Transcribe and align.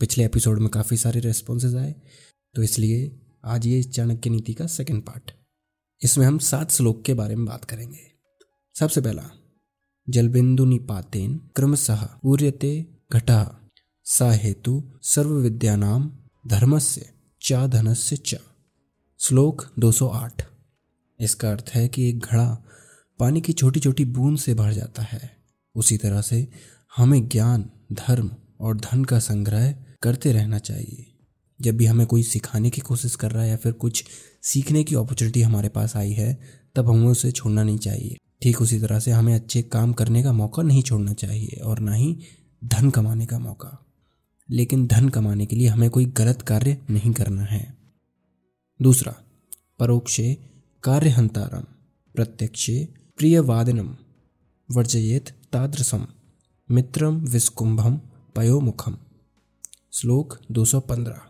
पिछले 0.00 0.24
एपिसोड 0.24 0.58
में 0.58 0.68
काफ़ी 0.68 0.96
सारे 0.96 1.20
रेस्पॉन्सेज 1.20 1.76
आए 1.76 1.94
तो 2.54 2.62
इसलिए 2.62 3.20
आज 3.44 3.66
ये 3.66 3.82
चाणक्य 3.82 4.30
नीति 4.30 4.54
का 4.54 4.66
सेकेंड 4.66 5.02
पार्ट 5.02 5.30
इसमें 6.02 6.26
हम 6.26 6.38
सात 6.38 6.70
श्लोक 6.70 7.02
के 7.04 7.14
बारे 7.14 7.36
में 7.36 7.46
बात 7.46 7.64
करेंगे। 7.64 7.98
सबसे 8.74 9.00
पहला, 9.00 9.30
जलबिंदु 10.08 10.64
निपातेन 10.64 11.36
क्रमशः 11.56 12.04
पूर्यते 12.22 12.86
घटा, 13.12 13.70
सा 14.04 14.30
हेतु 14.30 14.82
सर्व 15.02 15.30
विद्यानाम 15.30 16.10
धर्मस्य 16.46 17.10
चा 17.42 17.66
धनस्य 17.66 18.16
च। 18.16 18.34
श्लोक 19.18 19.66
208 19.78 20.42
इसका 21.20 21.50
अर्थ 21.50 21.70
है 21.74 21.88
कि 21.88 22.08
एक 22.08 22.18
घड़ा 22.18 22.64
पानी 23.18 23.40
की 23.40 23.52
छोटी 23.52 23.80
छोटी 23.80 24.04
बूंद 24.04 24.38
से 24.38 24.54
भर 24.54 24.72
जाता 24.72 25.02
है। 25.02 25.36
उसी 25.74 25.96
तरह 25.96 26.22
से 26.22 26.48
हमें 26.96 27.28
ज्ञान, 27.28 27.70
धर्म 27.92 28.30
और 28.60 28.76
धन 28.76 29.04
का 29.04 29.18
संग्रह 29.18 29.74
करते 30.02 30.32
रहना 30.32 30.58
चाहिए। 30.58 31.06
जब 31.60 31.76
भी 31.76 31.86
हमें 31.86 32.06
कोई 32.06 32.22
सिखाने 32.22 32.70
की 32.70 32.80
कोशिश 32.80 33.14
कर 33.14 33.30
रहा 33.30 33.42
है 33.42 33.48
या 33.48 33.56
फिर 33.56 33.72
कुछ 33.72 34.04
सीखने 34.42 34.84
की 34.84 34.94
अपॉर्चुनिटी 34.94 35.42
हमारे 35.42 35.68
पास 35.68 35.96
आई 35.96 36.12
है, 36.12 36.40
तब 36.74 36.88
हमें 36.88 37.08
उसे 37.08 37.30
छोड़ना 37.30 37.62
नहीं 37.62 37.78
चाहिए। 37.78 38.16
ठीक 38.42 38.62
उसी 38.62 38.80
तरह 38.80 39.00
से 39.00 39.10
हमें 39.10 39.34
अच्छे 39.34 39.62
काम 39.62 39.92
करने 39.92 40.22
का 40.22 40.32
मौका 40.32 40.62
नहीं 40.62 40.82
छोड़ना 40.82 41.12
चाहिए 41.12 41.60
और 41.60 41.78
ना 41.78 41.92
ही 41.92 42.18
धन 42.64 42.90
कमाने 42.90 43.26
का 43.26 43.38
मौका। 43.38 43.86
लेकिन 44.50 44.86
धन 44.86 45.08
कमाने 45.08 45.46
के 45.46 45.56
लिए 45.56 45.68
हमें 45.68 45.90
कोई 45.90 46.04
गलत 46.04 46.42
कार्य 46.42 46.78
नहीं 46.90 47.12
करना 47.12 47.42
है। 47.42 47.78
दूसरा, 48.82 49.14
परोक्षे 49.78 50.38
कार्यहंतारम, 50.82 51.62
प्रत्यक्षे 52.14 52.88
प्रियवादिनम, 53.18 53.96
वर्जयेत 54.70 55.28
तादृशम, 55.52 56.06
मित्रम 56.70 57.16
विस्कुंभम, 57.16 58.00
पयोमुखम। 58.36 58.98
श्लोक 59.92 60.38
215 60.52 61.20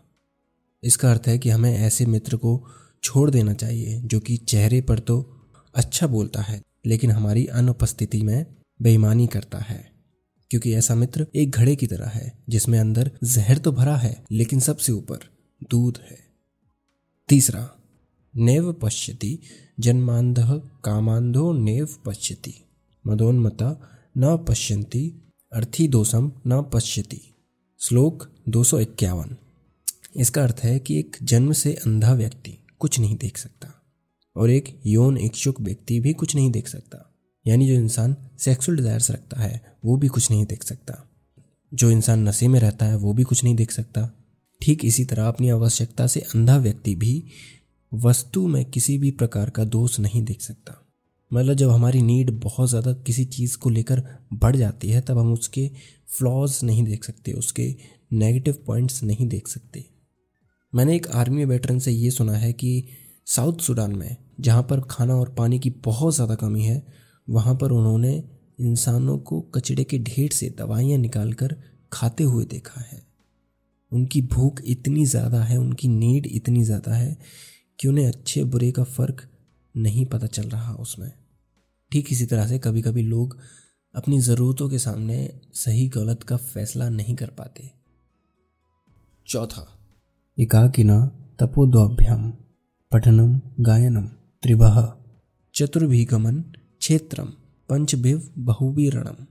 इसका 0.83 1.11
अर्थ 1.11 1.23
है 1.27 1.37
कि 1.37 1.49
हमें 1.49 1.77
ऐसे 1.77 2.05
मित्र 2.05 2.37
को 2.37 2.67
छोड़ 3.03 3.29
देना 3.29 3.53
चाहिए, 3.53 4.01
जो 4.01 4.19
कि 4.19 4.37
चेहरे 4.37 4.81
पर 4.81 4.99
तो 4.99 5.41
अच्छा 5.75 6.07
बोलता 6.07 6.41
है, 6.41 6.61
लेकिन 6.85 7.11
हमारी 7.11 7.45
अनुपस्थिति 7.45 8.21
में 8.21 8.45
बेईमानी 8.81 9.27
करता 9.27 9.57
है। 9.57 9.91
क्योंकि 10.49 10.73
ऐसा 10.73 10.95
मित्र 10.95 11.27
एक 11.35 11.51
घड़े 11.51 11.75
की 11.75 11.87
तरह 11.87 12.07
है, 12.07 12.43
जिसमें 12.49 12.79
अंदर 12.79 13.11
जहर 13.23 13.57
तो 13.57 13.71
भरा 13.71 13.95
है, 13.95 14.25
लेकिन 14.31 14.59
सबसे 14.59 14.91
ऊपर 14.91 15.19
दूध 15.69 15.99
है। 16.09 16.19
तीसरा, 17.29 17.69
नेव 18.35 18.73
पश्यति, 18.73 19.39
जन्मांध 19.79 20.35
कामांधो 20.85 21.53
नेव 21.53 21.89
पश्यति। 22.05 22.53
मदोन्मता 23.07 23.89
न 24.17 24.45
पश्यंती 24.47 25.13
अर्थी 25.53 25.87
दोषम 25.87 26.31
न 26.47 26.69
पश्यति। 26.73 27.30
श्लोक 27.83 28.29
दो 28.49 28.63
सौ 28.63 28.79
इक्यावन। 28.79 29.35
इसका 30.15 30.43
अर्थ 30.43 30.59
है 30.63 30.79
कि 30.79 30.99
एक 30.99 31.17
जन्म 31.23 31.51
से 31.51 31.73
अंधा 31.73 32.13
व्यक्ति 32.13 32.57
कुछ 32.79 32.99
नहीं 32.99 33.15
देख 33.15 33.37
सकता 33.37 33.83
और 34.35 34.49
एक 34.49 34.79
यौन 34.85 35.17
इच्छुक 35.17 35.61
व्यक्ति 35.61 35.99
भी 35.99 36.13
कुछ 36.13 36.35
नहीं 36.35 36.51
देख 36.51 36.67
सकता। 36.67 37.15
यानी 37.47 37.67
जो 37.67 37.73
इंसान 37.73 38.15
सेक्सुअल 38.39 38.77
डिजायर्स 38.77 39.11
रखता 39.11 39.41
है, 39.41 39.77
वो 39.85 39.97
भी 39.97 40.07
कुछ 40.07 40.31
नहीं 40.31 40.45
देख 40.45 40.63
सकता। 40.63 41.09
जो 41.73 41.91
इंसान 41.91 42.27
नशे 42.27 42.47
में 42.47 42.59
रहता 42.59 42.85
है, 42.85 42.95
वो 42.95 43.13
भी 43.13 43.23
कुछ 43.23 43.43
नहीं 43.43 43.55
देख 43.55 43.71
सकता। 43.71 44.11
ठीक 44.61 44.85
इसी 44.85 45.05
तरह 45.05 45.27
अपनी 45.27 45.49
आवश्यकता 45.49 46.07
से 46.07 46.19
अंधा 46.19 46.57
व्यक्ति 46.57 46.95
भी 46.95 47.23
वस्तु 47.93 48.47
में 48.47 48.65
किसी 48.65 48.97
भी 48.97 49.11
प्रकार 49.11 49.49
का 49.49 49.63
दोष 49.63 49.99
नहीं 49.99 50.23
देख 50.23 50.41
सकता। 50.41 50.80
मतलब 51.31 51.53
जब 51.53 51.69
हमारी 51.69 52.01
नीड 52.01 52.31
बहुत 52.39 52.69
ज़्यादा 52.69 52.93
किसी 53.05 53.25
चीज़ 53.25 53.57
को 53.57 53.69
लेकर 53.69 54.03
बढ़ 54.33 54.55
जाती 54.55 54.89
है, 54.89 55.01
तब 55.01 55.17
हम 55.17 55.31
उसके 55.33 55.69
फ्लॉज 56.09 56.59
नहीं 56.63 56.83
देख 56.83 57.03
सकते, 57.03 57.33
उसके 57.33 57.75
नेगेटिव 58.13 58.57
पॉइंट्स 58.67 59.03
नहीं 59.03 59.27
देख 59.27 59.47
सकते। 59.47 59.85
मैंने 60.73 60.95
एक 60.95 61.07
आर्मी 61.09 61.45
वेटरन 61.45 61.79
से 61.79 61.91
ये 61.91 62.11
सुना 62.11 62.33
है 62.33 62.51
कि 62.53 62.83
साउथ 63.27 63.59
सूडान 63.59 63.95
में, 63.95 64.17
जहाँ 64.39 64.63
पर 64.63 64.81
खाना 64.81 65.15
और 65.15 65.29
पानी 65.29 65.59
की 65.59 65.69
बहुत 65.85 66.15
ज़्यादा 66.15 66.35
कमी 66.35 66.63
है, 66.63 66.83
वहाँ 67.27 67.55
पर 67.55 67.71
उन्होंने 67.71 68.23
इंसानों 68.59 69.17
को 69.19 69.39
कचड़े 69.55 69.83
के 69.83 69.99
ढेर 69.99 70.31
से 70.31 70.49
दवाइयाँ 70.49 70.97
निकाल 70.99 71.33
कर 71.33 71.55
खाते 71.93 72.23
हुए 72.23 72.45
देखा 72.45 72.81
है। 72.81 73.01
उनकी 73.91 74.21
भूख 74.23 74.61
इतनी 74.65 75.05
ज़्यादा 75.05 75.43
है, 75.43 75.57
उनकी 75.57 75.87
नीड 75.87 76.27
इतनी 76.27 76.63
ज़्यादा 76.63 76.93
है 76.93 77.17
कि 77.79 77.87
उन्हें 77.87 78.07
अच्छे 78.07 78.43
बुरे 78.43 78.71
का 78.71 78.83
फ़र्क 78.83 79.27
नहीं 79.75 80.05
पता 80.05 80.27
चल 80.27 80.49
रहा 80.49 80.73
उसमें। 80.73 81.11
ठीक 81.91 82.11
इसी 82.11 82.25
तरह 82.25 82.47
से 82.47 82.59
कभी 82.59 82.81
कभी 82.81 83.01
लोग 83.01 83.37
अपनी 83.95 84.19
ज़रूरतों 84.19 84.69
के 84.69 84.79
सामने 84.79 85.17
सही 85.53 85.87
गलत 85.87 86.23
का 86.23 86.37
फैसला 86.37 86.89
नहीं 86.89 87.15
कर 87.15 87.29
पाते। 87.29 87.71
चौथा। 89.27 89.67
एकाकिना 90.37 90.99
तपोद्वाभ्याम 91.39 92.31
पठनम 92.91 93.39
गायनम 93.59 94.07
त्रिभह 94.43 94.77
चतुर्भिगमन 95.55 96.41
क्षेत्रम 96.79 97.33
पंचभिव 97.69 98.31
बहुवीरणम। 98.37 99.25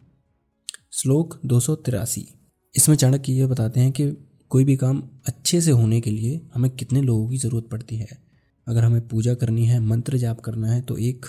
श्लोक 0.93 1.41
दो 1.47 1.61
सौ 1.61 1.75
तिरासी। 1.75 2.27
इसमें 2.75 2.97
चाणक्य 2.97 3.33
ये 3.33 3.47
बताते 3.47 3.81
हैं 3.81 3.93
कि 3.93 4.11
कोई 4.51 4.65
भी 4.65 4.77
काम 4.77 5.03
अच्छे 5.29 5.61
से 5.61 5.71
होने 5.71 6.01
के 6.01 6.11
लिए 6.11 6.41
हमें 6.55 6.71
कितने 6.71 7.03
लोगों 7.03 7.29
की 7.29 7.37
ज़रूरत 7.39 7.69
पड़ती 7.71 7.97
है। 7.97 8.19
अगर 8.67 8.85
हमें 8.85 9.09
पूजा 9.09 9.35
करनी 9.35 9.67
है 9.67 9.81
मंत्र 9.81 10.17
जाप 10.19 10.41
करना 10.41 10.73
है 10.73 10.81
तो 10.83 10.97
एक 10.99 11.27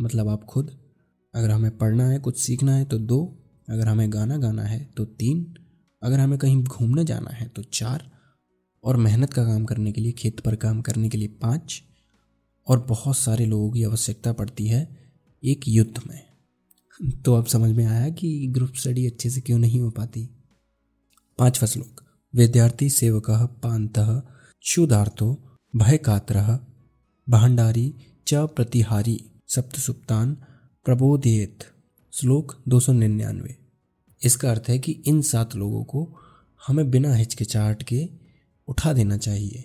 मतलब 0.00 0.28
आप 0.28 0.44
खुद। 0.44 0.78
अगर 1.34 1.50
हमें 1.50 1.78
पढ़ना 1.78 2.08
है, 2.08 2.18
कुछ 2.18 2.38
सीखना 2.38 2.74
है 2.74 2.84
तो 2.84 2.98
दो। 2.98 3.42
अगर 3.70 3.88
हमें 3.88 4.12
गाना 4.12 4.36
गाना 4.36 4.62
है 4.62 4.84
तो 4.96 5.04
तीन। 5.04 5.54
अगर 6.02 6.20
हमें 6.20 6.38
कहीं 6.38 6.64
घूमने 6.64 7.04
जाना 7.04 7.30
है 7.30 7.48
तो 7.48 7.62
चार। 7.62 8.10
और 8.84 8.96
मेहनत 8.96 9.32
का 9.32 9.44
काम 9.44 9.64
करने 9.64 9.92
के 9.92 10.00
लिए, 10.00 10.12
खेत 10.12 10.40
पर 10.40 10.56
काम 10.56 10.82
करने 10.82 11.08
के 11.08 11.18
लिए 11.18 11.28
पाँच। 11.28 11.82
और 12.68 12.86
बहुत 12.86 13.16
सारे 13.16 13.46
लोगों 13.46 13.70
की 13.70 13.84
आवश्यकता 13.84 14.32
पड़ती 14.32 14.66
है 14.66 15.12
एक 15.44 15.60
युद्ध 15.68 16.00
में। 16.08 16.26
तो 17.22 17.34
अब 17.34 17.46
समझ 17.46 17.76
में 17.76 17.84
आया 17.84 18.10
कि 18.10 18.46
ग्रुप 18.46 18.72
स्टडी 18.74 19.06
अच्छे 19.06 19.30
से 19.30 19.40
क्यों 19.40 19.58
नहीं 19.58 19.80
हो 19.80 19.90
पाती। 19.90 20.28
पांचवा 21.38 21.66
श्लोक। 21.66 22.04
विद्यार्थी 22.34 22.90
सेवक 22.90 23.30
पांत 23.62 23.94
क्षुधार्थो 24.60 25.58
भय 25.76 25.96
कातर 25.96 26.66
भंडारी 27.28 27.94
च 28.26 28.34
प्रतिहारी। 28.34 29.30
सप्तसुप्तान 29.48 30.34
प्रबोधित 30.84 31.64
श्लोक 32.12 32.62
दो 32.68 32.80
सौ 32.80 32.92
निन्यानवे। 32.92 33.56
इसका 34.22 34.50
अर्थ 34.50 34.64
है 34.68 34.78
कि 34.78 34.92
इन 34.92 35.22
सात 35.22 35.56
लोगों 35.56 35.84
को 35.84 36.18
हमें 36.66 36.90
बिना 36.90 37.14
हिचकिचाहट 37.14 37.82
के 37.82 38.08
उठा 38.68 38.92
देना 38.92 39.16
चाहिए। 39.16 39.64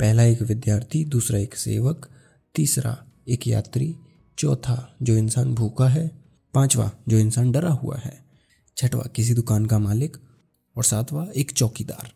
पहला 0.00 0.22
एक 0.22 0.42
विद्यार्थी, 0.42 1.04
दूसरा 1.04 1.38
एक 1.38 1.54
सेवक, 1.54 2.08
तीसरा 2.54 3.04
एक 3.28 3.46
यात्री, 3.46 3.96
चौथा 4.38 4.96
जो 5.02 5.16
इंसान 5.16 5.54
भूखा 5.54 5.88
है, 5.88 6.10
पांचवा 6.54 6.92
जो 7.08 7.18
इंसान 7.18 7.52
डरा 7.52 7.70
हुआ 7.70 7.98
है, 7.98 8.24
छठवा 8.76 9.02
किसी 9.16 9.34
दुकान 9.34 9.66
का 9.66 9.78
मालिक 9.78 10.16
और 10.76 10.84
सातवां 10.84 11.28
एक 11.28 11.50
चौकीदार। 11.50 12.12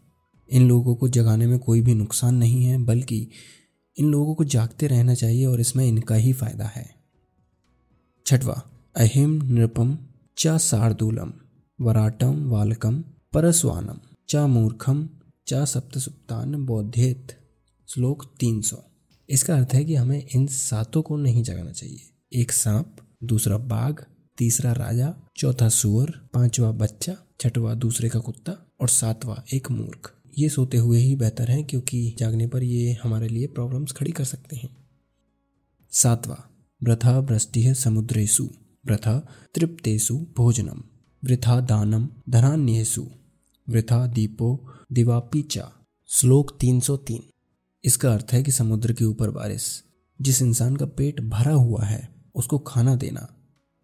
इन 0.51 0.69
लोगों 0.69 0.95
को 0.95 1.09
जगाने 1.09 1.47
में 1.47 1.59
कोई 1.59 1.81
भी 1.81 1.95
नुकसान 1.95 2.34
नहीं 2.34 2.65
है, 2.65 2.84
बल्कि 2.84 3.28
इन 3.99 4.11
लोगों 4.11 4.34
को 4.34 4.45
जागते 4.45 4.87
रहना 4.87 5.15
चाहिए 5.15 5.47
और 5.47 5.61
इसमें 5.61 5.87
इनका 5.87 6.15
ही 6.15 6.33
फ़ायदा 6.33 6.65
है। 6.65 6.95
छठवा, 8.27 8.62
अहिम 8.97 9.43
नृपम 9.45 9.99
च 10.39 10.59
शार्दूलम 10.59 11.33
वराटम 11.81 12.49
वालकम 12.51 13.05
परस्वानम, 13.33 13.99
च 14.29 14.37
मूर्खम 14.37 15.09
च 15.49 15.55
सप्तसुप्तान 15.55 16.67
बौद्धेत। 16.67 17.39
श्लोक 17.89 18.34
तीन 18.41 18.62
सौ। 18.62 18.77
इसका 19.29 19.57
अर्थ 19.57 19.69
है 19.75 19.84
कि 19.84 19.95
हमें 19.95 20.27
इन 20.34 20.47
सातों 20.47 21.03
को 21.03 21.17
नहीं 21.17 21.43
जगाना 21.43 21.73
चाहिए। 21.73 22.11
एक 22.33 22.53
सांप, 22.53 22.97
दूसरा 23.25 23.59
बाघ, 23.59 23.95
तीसरा 24.39 24.73
राजा, 24.73 25.15
चौथा 25.37 25.69
सुअर, 25.69 26.11
पांचवा 26.11 26.71
बच्चा, 26.71 27.17
छठवा 27.41 27.75
दूसरे 27.75 28.09
का 28.09 28.19
कुत्ता 28.19 28.53
और 28.81 28.89
सातवां 28.89 29.37
एक 29.55 29.71
मूर्ख। 29.71 30.16
ये 30.39 30.49
सोते 30.49 30.77
हुए 30.77 30.99
ही 30.99 31.16
बेहतर 31.16 31.51
है 31.51 31.63
क्योंकि 31.63 32.16
जागने 32.19 32.47
पर 32.47 32.63
ये 32.63 32.99
हमारे 33.03 33.28
लिए 33.28 33.47
प्रॉब्लम्स 33.47 33.93
खड़ी 33.93 34.13
कर 34.13 34.25
सकते 34.25 34.57
हैं। 34.57 34.77
सातवा, 35.91 36.51
वृथा 36.83 37.19
वृष्टि 37.19 37.75
समुद्रेशु 37.75 38.51
वृथा 38.87 39.28
तृप्तेषु 39.55 40.27
भोजनम, 40.37 40.83
वृथा 41.25 41.60
दानम 41.60 42.09
धनान्यसु 42.28 43.07
वृथा 43.69 44.07
दीपो 44.07 44.69
दिवापीचा 44.93 45.72
श्लोक 46.09 46.59
303 46.59 47.21
इसका 47.84 48.15
अर्थ 48.15 48.27
है 48.33 48.43
कि 48.43 48.51
समुद्र 48.51 48.93
के 48.93 49.05
ऊपर 49.05 49.31
बारिश 49.31 49.83
जिस 50.22 50.43
इंसान 50.43 50.77
का 50.77 50.87
पेट 50.87 51.21
भरा 51.21 51.53
हुआ 51.53 51.84
है, 51.84 52.09
उसको 52.34 52.59
खाना 52.59 52.97
देना, 52.97 53.28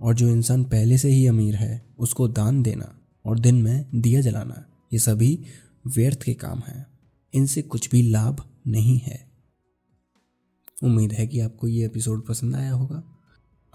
और 0.00 0.14
जो 0.14 0.28
इंसान 0.28 0.64
पहले 0.64 0.98
से 0.98 1.08
ही 1.08 1.26
अमीर 1.26 1.54
है, 1.54 1.94
उसको 1.98 2.28
दान 2.28 2.62
देना, 2.62 2.98
और 3.26 3.38
दिन 3.38 3.54
में 3.62 3.86
दिया 3.94 4.20
जलाना। 4.20 4.64
ये 4.92 4.98
सभी 4.98 5.44
व्यर्थ 5.86 6.22
के 6.22 6.34
काम 6.34 6.58
हैं। 6.58 6.86
इनसे 7.34 7.62
कुछ 7.62 7.90
भी 7.90 8.02
लाभ 8.02 8.44
नहीं 8.66 8.98
है। 8.98 9.32
उम्मीद 10.84 11.12
है 11.12 11.26
कि 11.26 11.40
आपको 11.40 11.68
ये 11.68 11.86
एपिसोड 11.86 12.26
पसंद 12.26 12.56
आया 12.56 12.72
होगा। 12.72 13.02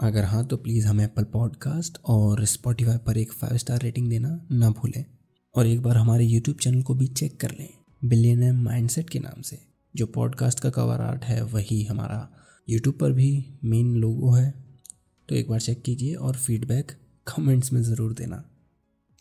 अगर 0.00 0.24
हाँ 0.24 0.46
तो 0.46 0.56
प्लीज़ 0.56 0.86
हमें 0.86 1.04
एप्पल 1.04 1.24
पॉडकास्ट 1.24 1.98
और 2.04 2.44
स्पॉटिफाई 2.44 2.96
पर 2.96 3.18
एक 3.18 3.32
फाइव 3.32 3.56
स्टार 3.56 3.82
रेटिंग 3.82 4.10
देना 4.10 4.46
ना 4.52 4.70
भूलें। 4.70 5.04
और 5.54 5.66
एक 5.66 5.82
बार 5.82 5.96
हमारे 5.96 6.24
यूट्यूब 6.24 6.56
चैनल 6.56 6.82
को 6.82 6.94
भी 6.94 7.06
चेक 7.06 7.40
कर 7.40 7.50
लें। 7.50 7.68
बिलियन 8.04 8.52
माइंडसेट 8.52 9.10
के 9.10 9.18
नाम 9.18 9.42
से। 9.42 9.58
जो 9.96 10.06
पॉडकास्ट 10.06 10.60
का 10.60 10.70
कवर 10.70 11.00
आर्ट 11.00 11.24
है, 11.24 11.44
वही 11.44 11.82
हमारा 11.84 12.30
यूट्यूब 12.68 12.98
पर 12.98 13.12
भी 13.12 13.58
मेन 13.64 13.96
लोगो 13.96 14.30
है। 14.30 14.64
तो 15.28 15.34
एक 15.34 15.48
बार 15.48 15.60
चेक 15.60 15.82
कीजिए 15.82 16.14
और 16.14 16.36
फीडबैक 16.36 16.92
कमेंट्स 17.26 17.72
में 17.72 17.82
ज़रूर 17.82 18.12
देना। 18.12 18.36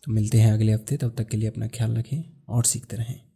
तो 0.04 0.12
मिलते 0.12 0.38
हैं 0.38 0.52
अगले 0.52 0.74
हफ़्ते। 0.74 0.98
तब 0.98 1.16
तक 1.18 1.28
के 1.28 1.38
लिए 1.38 1.50
अपना 1.50 1.68
ख्याल 1.68 1.92
रखें। 1.92 2.37
और 2.50 2.66
सीखते 2.66 2.98
रहें। 2.98 3.27